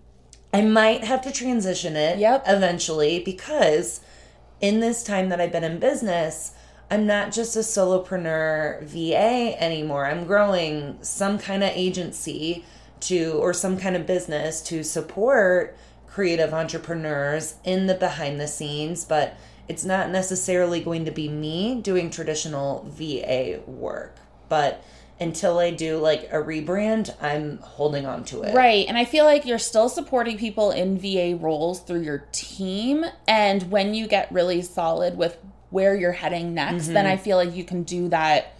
I 0.52 0.62
might 0.62 1.04
have 1.04 1.22
to 1.22 1.32
transition 1.32 1.96
it 1.96 2.18
Yep. 2.18 2.44
eventually 2.46 3.20
because 3.20 4.00
in 4.60 4.80
this 4.80 5.02
time 5.02 5.28
that 5.30 5.40
I've 5.40 5.52
been 5.52 5.64
in 5.64 5.78
business, 5.78 6.52
I'm 6.90 7.06
not 7.06 7.32
just 7.32 7.56
a 7.56 7.60
solopreneur 7.60 8.82
VA 8.84 9.56
anymore. 9.58 10.06
I'm 10.06 10.26
growing 10.26 10.98
some 11.00 11.38
kind 11.38 11.64
of 11.64 11.70
agency 11.70 12.64
to, 13.00 13.32
or 13.40 13.54
some 13.54 13.78
kind 13.78 13.96
of 13.96 14.06
business 14.06 14.60
to 14.62 14.84
support 14.84 15.76
creative 16.06 16.52
entrepreneurs 16.52 17.54
in 17.64 17.86
the 17.86 17.94
behind 17.94 18.38
the 18.38 18.46
scenes, 18.46 19.04
but 19.06 19.36
it's 19.68 19.84
not 19.84 20.10
necessarily 20.10 20.80
going 20.80 21.06
to 21.06 21.10
be 21.10 21.28
me 21.28 21.80
doing 21.80 22.10
traditional 22.10 22.84
VA 22.90 23.60
work. 23.66 24.18
But 24.50 24.84
until 25.22 25.58
I 25.58 25.70
do 25.70 25.98
like 25.98 26.24
a 26.32 26.36
rebrand, 26.36 27.14
I'm 27.22 27.58
holding 27.58 28.04
on 28.06 28.24
to 28.24 28.42
it. 28.42 28.54
Right. 28.54 28.86
And 28.86 28.98
I 28.98 29.04
feel 29.04 29.24
like 29.24 29.46
you're 29.46 29.58
still 29.58 29.88
supporting 29.88 30.36
people 30.36 30.70
in 30.70 30.98
VA 30.98 31.36
roles 31.40 31.80
through 31.80 32.02
your 32.02 32.26
team. 32.32 33.04
And 33.26 33.70
when 33.70 33.94
you 33.94 34.06
get 34.08 34.30
really 34.32 34.60
solid 34.62 35.16
with 35.16 35.38
where 35.70 35.94
you're 35.94 36.12
heading 36.12 36.52
next, 36.54 36.88
then 36.88 37.04
Mm-hmm. 37.06 37.12
I 37.12 37.16
feel 37.16 37.36
like 37.38 37.54
you 37.56 37.64
can 37.64 37.82
do 37.84 38.08
that 38.10 38.54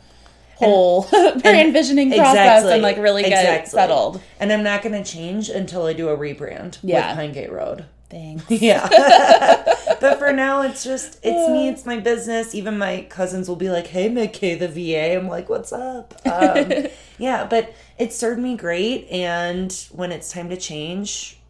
whole 0.57 1.07
envisioning 1.45 2.11
process 2.11 2.35
Exactly. 2.63 2.73
and 2.75 2.83
like 2.83 2.97
really 2.99 3.23
get 3.23 3.33
Exactly. 3.41 3.71
settled. 3.71 4.21
And 4.41 4.53
I'm 4.53 4.63
not 4.63 4.83
going 4.83 5.03
to 5.03 5.09
change 5.11 5.49
until 5.49 5.87
I 5.87 5.93
do 5.93 6.09
a 6.09 6.17
rebrand 6.17 6.79
Yeah. 6.83 7.09
with 7.09 7.17
Pine 7.17 7.33
Gate 7.33 7.51
Road. 7.53 7.85
Thanks. 8.09 8.45
Yeah. 8.51 8.87
but 10.03 10.19
for 10.19 10.33
now, 10.33 10.61
it's 10.63 10.85
just 10.85 11.19
it's 11.23 11.49
me. 11.49 11.69
It's 11.69 11.87
my 11.87 11.99
business. 11.99 12.55
Even 12.55 12.77
my 12.77 13.07
cousins 13.09 13.49
will 13.49 13.57
be 13.57 13.71
like, 13.71 13.87
"Hey, 13.87 14.09
Meg 14.09 14.35
K, 14.35 14.55
the 14.55 14.69
VA." 14.69 15.17
I'm 15.17 15.29
like, 15.29 15.49
"What's 15.49 15.73
up?" 15.73 16.21
Um, 16.27 16.87
yeah, 17.19 17.47
but 17.47 17.73
it 17.99 18.13
served 18.13 18.41
me 18.41 18.57
great. 18.57 19.09
And 19.09 19.73
when 19.93 20.13
it's 20.13 20.31
time 20.31 20.51
to 20.51 20.57
change, 20.57 21.41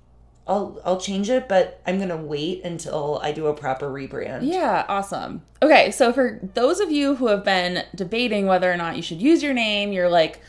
I'll 0.47 0.81
I'll 0.85 1.01
change 1.01 1.31
it, 1.31 1.49
but 1.49 1.81
I'm 1.87 1.99
gonna 1.99 2.17
wait 2.17 2.63
until 2.65 3.19
I 3.23 3.33
do 3.33 3.47
a 3.47 3.55
proper 3.55 3.91
rebrand. 3.91 4.41
Yeah, 4.43 4.85
awesome. 4.89 5.43
Okay, 5.63 5.91
so 5.91 6.13
for 6.13 6.39
those 6.55 6.79
of 6.79 6.91
you 6.91 7.17
who 7.17 7.29
have 7.29 7.45
been 7.45 7.85
debating 7.95 8.47
whether 8.47 8.71
or 8.71 8.77
not 8.77 8.97
you 8.97 9.03
should 9.03 9.23
use 9.23 9.43
your 9.43 9.55
name, 9.55 9.93
you're 9.93 10.11
like, 10.11 10.41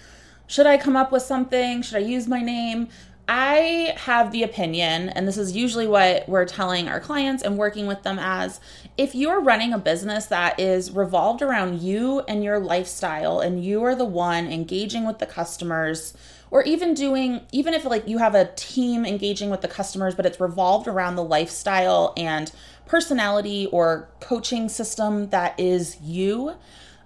should 0.47 0.67
I 0.67 0.77
come 0.77 0.95
up 0.95 1.11
with 1.11 1.23
something? 1.23 1.81
Should 1.81 1.97
I 1.97 2.05
use 2.05 2.27
my 2.27 2.41
name? 2.41 2.89
I 3.27 3.93
have 3.97 4.31
the 4.31 4.43
opinion, 4.43 5.09
and 5.09 5.25
this 5.27 5.37
is 5.37 5.55
usually 5.55 5.87
what 5.87 6.27
we're 6.27 6.45
telling 6.45 6.89
our 6.89 6.99
clients 6.99 7.41
and 7.41 7.57
working 7.57 7.87
with 7.87 8.03
them 8.03 8.19
as 8.19 8.59
if 8.97 9.15
you're 9.15 9.39
running 9.39 9.71
a 9.71 9.77
business 9.77 10.25
that 10.25 10.59
is 10.59 10.91
revolved 10.91 11.41
around 11.41 11.81
you 11.81 12.19
and 12.27 12.43
your 12.43 12.59
lifestyle, 12.59 13.39
and 13.39 13.63
you 13.63 13.81
are 13.83 13.95
the 13.95 14.03
one 14.03 14.47
engaging 14.47 15.07
with 15.07 15.19
the 15.19 15.25
customers, 15.25 16.13
or 16.51 16.63
even 16.63 16.93
doing, 16.93 17.41
even 17.53 17.73
if 17.73 17.85
like 17.85 18.07
you 18.07 18.17
have 18.17 18.35
a 18.35 18.51
team 18.55 19.05
engaging 19.05 19.49
with 19.49 19.61
the 19.61 19.67
customers, 19.69 20.13
but 20.13 20.25
it's 20.25 20.41
revolved 20.41 20.87
around 20.87 21.15
the 21.15 21.23
lifestyle 21.23 22.13
and 22.17 22.51
personality 22.85 23.67
or 23.71 24.09
coaching 24.19 24.67
system 24.67 25.29
that 25.29 25.57
is 25.57 25.99
you. 26.01 26.55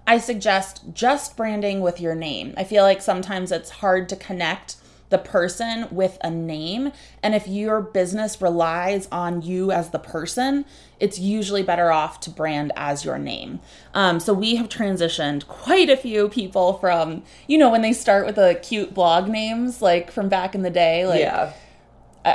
I 0.04 0.18
suggest 0.18 0.82
just 0.92 1.36
branding 1.36 1.80
with 1.80 2.00
your 2.00 2.14
name. 2.14 2.54
I 2.56 2.64
feel 2.64 2.82
like 2.82 3.02
sometimes 3.02 3.52
it's 3.52 3.70
hard 3.70 4.08
to 4.08 4.16
connect 4.16 4.76
the 5.10 5.18
person 5.18 5.88
with 5.90 6.18
a 6.22 6.30
name. 6.30 6.92
And 7.22 7.34
if 7.34 7.48
your 7.48 7.80
business 7.80 8.40
relies 8.40 9.08
on 9.10 9.42
you 9.42 9.72
as 9.72 9.90
the 9.90 9.98
person, 9.98 10.64
it's 11.00 11.18
usually 11.18 11.62
better 11.62 11.90
off 11.90 12.20
to 12.20 12.30
brand 12.30 12.72
as 12.76 13.04
your 13.04 13.18
name. 13.18 13.60
Um, 13.94 14.20
so 14.20 14.32
we 14.32 14.56
have 14.56 14.68
transitioned 14.68 15.46
quite 15.46 15.88
a 15.90 15.96
few 15.96 16.28
people 16.28 16.74
from, 16.74 17.22
you 17.46 17.58
know, 17.58 17.70
when 17.70 17.82
they 17.82 17.92
start 17.92 18.26
with 18.26 18.36
the 18.36 18.58
cute 18.62 18.94
blog 18.94 19.28
names, 19.28 19.80
like 19.80 20.10
from 20.10 20.28
back 20.28 20.54
in 20.54 20.62
the 20.62 20.70
day, 20.70 21.06
like. 21.06 21.20
Yeah. 21.20 21.52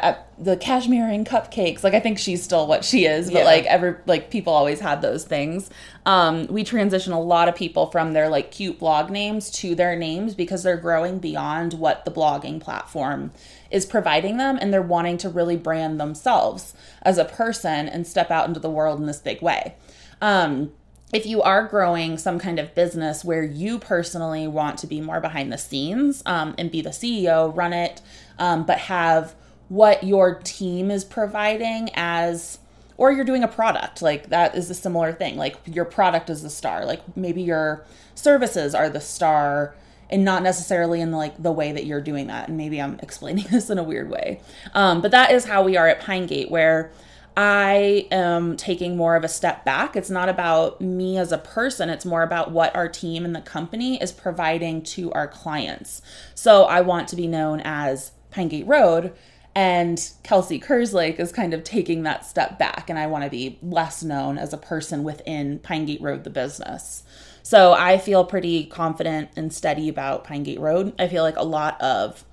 I, 0.01 0.17
the 0.37 0.57
cashmere 0.57 1.07
and 1.07 1.25
cupcakes 1.25 1.83
like 1.83 1.93
i 1.93 1.99
think 1.99 2.17
she's 2.17 2.41
still 2.43 2.67
what 2.67 2.83
she 2.85 3.05
is 3.05 3.27
but 3.31 3.39
Yeah. 3.39 3.45
like 3.45 3.65
every 3.65 3.95
like 4.05 4.29
people 4.29 4.53
always 4.53 4.79
had 4.79 5.01
those 5.01 5.23
things 5.25 5.69
um 6.05 6.47
we 6.47 6.63
transition 6.63 7.13
a 7.13 7.19
lot 7.21 7.47
of 7.47 7.55
people 7.55 7.87
from 7.87 8.13
their 8.13 8.29
like 8.29 8.51
cute 8.51 8.79
blog 8.79 9.09
names 9.09 9.51
to 9.51 9.75
their 9.75 9.95
names 9.95 10.35
because 10.35 10.63
they're 10.63 10.77
growing 10.77 11.19
beyond 11.19 11.73
what 11.73 12.05
the 12.05 12.11
blogging 12.11 12.59
platform 12.59 13.31
is 13.71 13.85
providing 13.85 14.37
them 14.37 14.57
and 14.61 14.73
they're 14.73 14.81
wanting 14.81 15.17
to 15.17 15.29
really 15.29 15.57
brand 15.57 15.99
themselves 15.99 16.73
as 17.01 17.17
a 17.17 17.25
person 17.25 17.87
and 17.87 18.07
step 18.07 18.31
out 18.31 18.47
into 18.47 18.59
the 18.59 18.69
world 18.69 18.99
in 18.99 19.05
this 19.05 19.19
big 19.19 19.41
way 19.41 19.75
um 20.21 20.71
if 21.13 21.27
you 21.27 21.43
are 21.43 21.67
growing 21.67 22.17
some 22.17 22.39
kind 22.39 22.57
of 22.57 22.73
business 22.73 23.23
where 23.23 23.43
you 23.43 23.77
personally 23.77 24.47
want 24.47 24.79
to 24.79 24.87
be 24.87 24.99
more 24.99 25.21
behind 25.21 25.53
the 25.53 25.59
scenes 25.59 26.23
um, 26.25 26.55
and 26.57 26.71
be 26.71 26.81
the 26.81 26.89
CEO, 26.89 27.55
run 27.55 27.71
it, 27.71 28.01
um, 28.39 28.65
but 28.65 28.79
have 28.79 29.35
what 29.69 30.03
your 30.03 30.39
team 30.43 30.91
is 30.91 31.03
providing 31.03 31.89
as, 31.95 32.59
or 32.97 33.11
you're 33.11 33.25
doing 33.25 33.43
a 33.43 33.47
product, 33.47 34.01
like 34.01 34.29
that 34.29 34.55
is 34.55 34.69
a 34.69 34.75
similar 34.75 35.13
thing. 35.13 35.37
Like 35.37 35.57
your 35.65 35.85
product 35.85 36.29
is 36.29 36.43
the 36.43 36.49
star, 36.49 36.85
like 36.85 37.15
maybe 37.15 37.41
your 37.41 37.85
services 38.15 38.75
are 38.75 38.89
the 38.89 39.01
star 39.01 39.75
and 40.09 40.23
not 40.23 40.43
necessarily 40.43 41.01
in 41.01 41.11
like 41.11 41.41
the 41.41 41.51
way 41.51 41.71
that 41.71 41.85
you're 41.85 42.01
doing 42.01 42.27
that 42.27 42.47
and 42.47 42.55
maybe 42.55 42.79
i'm 42.79 42.99
explaining 43.03 43.45
this 43.49 43.69
in 43.69 43.79
a 43.79 43.83
weird 43.83 44.09
way 44.09 44.39
um, 44.75 45.01
but 45.01 45.11
that 45.11 45.31
is 45.31 45.45
how 45.45 45.63
we 45.63 45.75
are 45.75 45.87
at 45.87 45.99
pine 45.99 46.27
gate 46.27 46.51
where 46.51 46.91
I 47.35 48.07
am 48.11 48.57
taking 48.57 48.95
more 48.95 49.15
of 49.15 49.23
a 49.23 49.27
step 49.27 49.65
back. 49.65 49.95
It's 49.95 50.11
not 50.11 50.29
about 50.29 50.79
me 50.81 51.17
as 51.17 51.31
a 51.31 51.37
person, 51.37 51.89
it's 51.89 52.05
more 52.05 52.21
about 52.21 52.51
what 52.51 52.75
our 52.75 52.87
team 52.87 53.25
and 53.25 53.35
the 53.35 53.41
company 53.41 53.99
is 53.99 54.11
providing 54.11 54.83
to 54.83 55.11
our 55.13 55.27
clients. 55.27 56.01
So 56.35 56.65
I 56.65 56.81
want 56.81 57.07
to 57.07 57.15
be 57.15 57.25
known 57.25 57.59
as 57.61 58.11
Pine 58.29 58.49
Gate 58.49 58.67
Road, 58.67 59.13
and 59.55 60.09
Kelsey 60.23 60.59
Kerslake 60.59 61.19
is 61.19 61.31
kind 61.31 61.53
of 61.53 61.63
taking 61.63 62.03
that 62.03 62.25
step 62.25 62.57
back, 62.57 62.89
and 62.89 62.97
I 62.97 63.07
want 63.07 63.23
to 63.23 63.29
be 63.29 63.59
less 63.61 64.03
known 64.03 64.37
as 64.37 64.53
a 64.53 64.57
person 64.57 65.03
within 65.03 65.59
Pine 65.59 65.85
Gate 65.85 66.01
Road, 66.01 66.23
the 66.23 66.29
business. 66.29 67.03
So 67.43 67.73
I 67.73 67.97
feel 67.97 68.23
pretty 68.25 68.65
confident 68.65 69.29
and 69.35 69.53
steady 69.53 69.89
about 69.89 70.23
Pine 70.23 70.43
Gate 70.43 70.59
Road. 70.59 70.93
I 70.97 71.07
feel 71.07 71.23
like 71.23 71.35
a 71.37 71.43
lot 71.43 71.79
of 71.81 72.23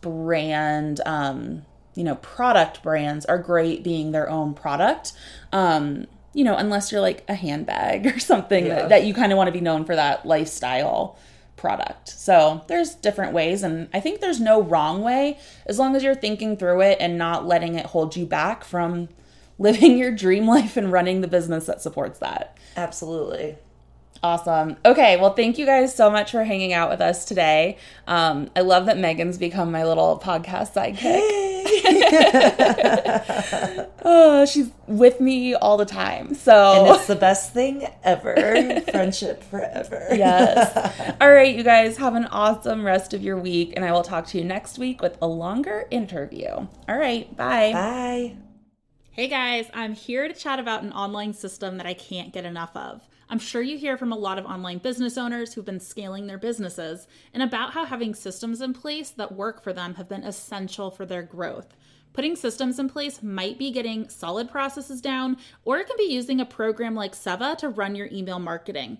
brand 0.00 1.00
um 1.06 1.62
you 1.96 2.04
know 2.04 2.14
product 2.16 2.82
brands 2.84 3.24
are 3.26 3.38
great 3.38 3.82
being 3.82 4.12
their 4.12 4.30
own 4.30 4.54
product 4.54 5.12
um 5.52 6.06
you 6.32 6.44
know 6.44 6.56
unless 6.56 6.92
you're 6.92 7.00
like 7.00 7.24
a 7.28 7.34
handbag 7.34 8.06
or 8.14 8.18
something 8.20 8.66
Yeah. 8.66 8.74
that, 8.76 8.88
that 8.90 9.04
you 9.04 9.12
kind 9.12 9.32
of 9.32 9.36
want 9.36 9.48
to 9.48 9.52
be 9.52 9.60
known 9.60 9.84
for 9.84 9.96
that 9.96 10.24
lifestyle 10.24 11.18
product 11.58 12.08
so 12.08 12.64
there's 12.68 12.94
different 12.94 13.32
ways 13.32 13.62
and 13.62 13.88
i 13.92 14.00
think 14.00 14.20
there's 14.20 14.40
no 14.40 14.62
wrong 14.62 15.02
way 15.02 15.38
as 15.66 15.78
long 15.78 15.94
as 15.94 16.02
you're 16.02 16.14
thinking 16.14 16.56
through 16.56 16.80
it 16.80 16.96
and 17.00 17.18
not 17.18 17.46
letting 17.46 17.74
it 17.74 17.86
hold 17.86 18.16
you 18.16 18.24
back 18.24 18.64
from 18.64 19.08
living 19.58 19.98
your 19.98 20.12
dream 20.12 20.46
life 20.46 20.76
and 20.76 20.92
running 20.92 21.20
the 21.20 21.28
business 21.28 21.66
that 21.66 21.82
supports 21.82 22.20
that 22.20 22.56
Absolutely. 22.76 23.56
Awesome. 24.22 24.76
Okay, 24.84 25.16
well, 25.16 25.34
thank 25.34 25.58
you 25.58 25.66
guys 25.66 25.94
so 25.94 26.10
much 26.10 26.32
for 26.32 26.44
hanging 26.44 26.72
out 26.72 26.90
with 26.90 27.00
us 27.00 27.24
today. 27.24 27.76
Um, 28.06 28.50
I 28.56 28.60
love 28.60 28.86
that 28.86 28.98
Megan's 28.98 29.38
become 29.38 29.70
my 29.70 29.84
little 29.84 30.18
podcast 30.18 30.74
sidekick. 30.74 31.57
Oh, 34.04 34.46
she's 34.50 34.70
with 34.86 35.20
me 35.20 35.54
all 35.54 35.76
the 35.76 35.84
time. 35.84 36.28
And 36.28 36.36
So, 36.36 36.94
it's 36.94 37.06
the 37.06 37.16
best 37.16 37.52
thing 37.52 37.86
ever. 38.04 38.34
Friendship 38.90 39.42
forever. 39.44 40.08
yes. 40.12 41.16
All 41.20 41.30
right, 41.32 41.54
you 41.54 41.62
guys 41.62 41.96
have 41.98 42.14
an 42.14 42.26
awesome 42.26 42.84
rest 42.84 43.14
of 43.14 43.22
your 43.22 43.38
week, 43.38 43.72
and 43.76 43.84
I 43.84 43.92
will 43.92 44.02
talk 44.02 44.26
to 44.28 44.38
you 44.38 44.44
next 44.44 44.78
week 44.78 45.02
with 45.02 45.16
a 45.20 45.26
longer 45.26 45.86
interview. 45.90 46.48
All 46.48 46.68
right, 46.98 47.34
bye. 47.36 47.72
Bye. 47.72 48.36
Hey 49.10 49.26
guys, 49.26 49.66
I'm 49.74 49.94
here 49.94 50.28
to 50.28 50.34
chat 50.34 50.60
about 50.60 50.84
an 50.84 50.92
online 50.92 51.34
system 51.34 51.76
that 51.78 51.86
I 51.86 51.94
can't 51.94 52.32
get 52.32 52.44
enough 52.44 52.76
of. 52.76 53.02
I'm 53.30 53.38
sure 53.38 53.60
you 53.60 53.76
hear 53.76 53.98
from 53.98 54.10
a 54.10 54.16
lot 54.16 54.38
of 54.38 54.46
online 54.46 54.78
business 54.78 55.18
owners 55.18 55.52
who've 55.52 55.64
been 55.64 55.80
scaling 55.80 56.26
their 56.26 56.38
businesses 56.38 57.06
and 57.34 57.42
about 57.42 57.74
how 57.74 57.84
having 57.84 58.14
systems 58.14 58.62
in 58.62 58.72
place 58.72 59.10
that 59.10 59.32
work 59.32 59.62
for 59.62 59.74
them 59.74 59.96
have 59.96 60.08
been 60.08 60.24
essential 60.24 60.90
for 60.90 61.04
their 61.04 61.22
growth. 61.22 61.76
Putting 62.14 62.36
systems 62.36 62.78
in 62.78 62.88
place 62.88 63.22
might 63.22 63.58
be 63.58 63.70
getting 63.70 64.08
solid 64.08 64.50
processes 64.50 65.02
down, 65.02 65.36
or 65.64 65.78
it 65.78 65.86
can 65.86 65.96
be 65.98 66.12
using 66.12 66.40
a 66.40 66.46
program 66.46 66.94
like 66.94 67.12
Seva 67.12 67.56
to 67.58 67.68
run 67.68 67.94
your 67.94 68.08
email 68.10 68.38
marketing. 68.38 68.98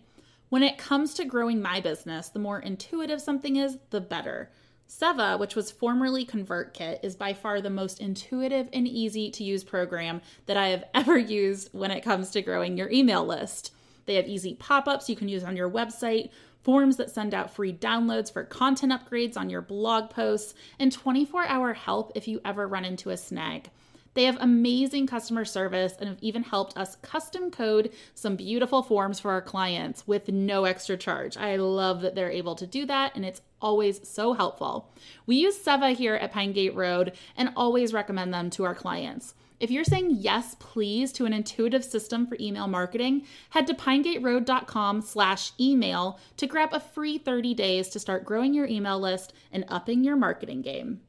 When 0.50 0.62
it 0.62 0.78
comes 0.78 1.14
to 1.14 1.24
growing 1.24 1.62
my 1.62 1.80
business, 1.80 2.28
the 2.28 2.38
more 2.38 2.60
intuitive 2.60 3.22
something 3.22 3.56
is, 3.56 3.78
the 3.90 4.00
better. 4.00 4.50
Seva, 4.88 5.38
which 5.38 5.56
was 5.56 5.70
formerly 5.70 6.24
ConvertKit, 6.24 7.00
is 7.02 7.16
by 7.16 7.32
far 7.32 7.60
the 7.60 7.70
most 7.70 7.98
intuitive 8.00 8.68
and 8.72 8.86
easy 8.86 9.30
to 9.30 9.44
use 9.44 9.64
program 9.64 10.20
that 10.46 10.56
I 10.58 10.68
have 10.68 10.84
ever 10.94 11.18
used 11.18 11.70
when 11.72 11.90
it 11.90 12.04
comes 12.04 12.30
to 12.30 12.42
growing 12.42 12.76
your 12.76 12.90
email 12.90 13.24
list. 13.24 13.72
They 14.08 14.14
have 14.14 14.26
easy 14.26 14.54
pop 14.54 14.88
ups 14.88 15.10
you 15.10 15.16
can 15.16 15.28
use 15.28 15.44
on 15.44 15.54
your 15.54 15.70
website, 15.70 16.30
forms 16.62 16.96
that 16.96 17.10
send 17.10 17.34
out 17.34 17.54
free 17.54 17.74
downloads 17.74 18.32
for 18.32 18.42
content 18.42 18.90
upgrades 18.90 19.36
on 19.36 19.50
your 19.50 19.60
blog 19.60 20.08
posts, 20.08 20.54
and 20.78 20.90
24 20.90 21.46
hour 21.46 21.74
help 21.74 22.12
if 22.14 22.26
you 22.26 22.40
ever 22.42 22.66
run 22.66 22.86
into 22.86 23.10
a 23.10 23.18
snag. 23.18 23.68
They 24.14 24.24
have 24.24 24.38
amazing 24.40 25.08
customer 25.08 25.44
service 25.44 25.92
and 26.00 26.08
have 26.08 26.18
even 26.22 26.42
helped 26.42 26.74
us 26.74 26.96
custom 27.02 27.50
code 27.50 27.92
some 28.14 28.34
beautiful 28.34 28.82
forms 28.82 29.20
for 29.20 29.30
our 29.30 29.42
clients 29.42 30.06
with 30.06 30.28
no 30.28 30.64
extra 30.64 30.96
charge. 30.96 31.36
I 31.36 31.56
love 31.56 32.00
that 32.00 32.14
they're 32.14 32.30
able 32.30 32.54
to 32.56 32.66
do 32.66 32.86
that 32.86 33.14
and 33.14 33.26
it's 33.26 33.42
always 33.60 34.08
so 34.08 34.32
helpful. 34.32 34.90
We 35.26 35.36
use 35.36 35.62
Seva 35.62 35.94
here 35.94 36.14
at 36.14 36.32
Pine 36.32 36.52
Gate 36.52 36.74
Road 36.74 37.12
and 37.36 37.52
always 37.54 37.92
recommend 37.92 38.32
them 38.32 38.48
to 38.50 38.64
our 38.64 38.74
clients. 38.74 39.34
If 39.60 39.72
you're 39.72 39.84
saying 39.84 40.18
yes, 40.20 40.54
please, 40.60 41.12
to 41.14 41.26
an 41.26 41.32
intuitive 41.32 41.84
system 41.84 42.28
for 42.28 42.36
email 42.38 42.68
marketing, 42.68 43.26
head 43.50 43.66
to 43.66 43.74
pinegateroad.com 43.74 45.02
slash 45.02 45.50
email 45.58 46.20
to 46.36 46.46
grab 46.46 46.72
a 46.72 46.78
free 46.78 47.18
30 47.18 47.54
days 47.54 47.88
to 47.88 47.98
start 47.98 48.24
growing 48.24 48.54
your 48.54 48.66
email 48.66 49.00
list 49.00 49.32
and 49.50 49.64
upping 49.68 50.04
your 50.04 50.14
marketing 50.14 50.62
game. 50.62 51.00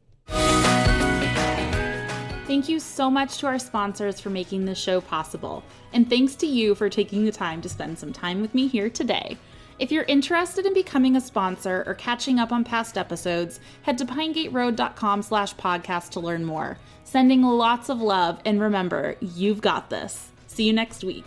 Thank 2.47 2.67
you 2.67 2.79
so 2.79 3.11
much 3.11 3.37
to 3.37 3.45
our 3.45 3.59
sponsors 3.59 4.19
for 4.19 4.31
making 4.31 4.65
this 4.65 4.79
show 4.79 4.99
possible. 4.99 5.63
And 5.93 6.09
thanks 6.09 6.33
to 6.37 6.47
you 6.47 6.73
for 6.73 6.89
taking 6.89 7.25
the 7.25 7.31
time 7.31 7.61
to 7.61 7.69
spend 7.69 7.99
some 7.99 8.11
time 8.11 8.41
with 8.41 8.55
me 8.55 8.67
here 8.67 8.89
today. 8.89 9.37
If 9.79 9.93
you're 9.93 10.03
interested 10.03 10.65
in 10.65 10.73
becoming 10.73 11.15
a 11.15 11.21
sponsor 11.21 11.85
or 11.87 11.93
catching 11.93 12.37
up 12.37 12.51
on 12.51 12.65
past 12.65 12.97
episodes, 12.97 13.61
head 13.83 13.97
to 13.99 14.05
pinegateroad.com 14.05 15.21
slash 15.21 15.55
podcast 15.55 16.09
to 16.09 16.19
learn 16.19 16.43
more. 16.43 16.77
Sending 17.05 17.41
lots 17.43 17.89
of 17.89 18.01
love, 18.01 18.39
and 18.45 18.61
remember, 18.61 19.15
you've 19.21 19.61
got 19.61 19.89
this. 19.89 20.31
See 20.47 20.65
you 20.65 20.73
next 20.73 21.05
week. 21.05 21.23